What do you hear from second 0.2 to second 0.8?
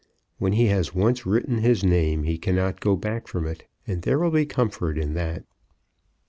When he